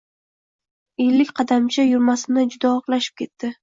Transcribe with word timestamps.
Ellik 1.05 1.35
qadamcha 1.41 1.87
yurmasimdan 1.91 2.53
juda 2.57 2.73
og‘irlashib 2.77 3.23
ketdi. 3.27 3.59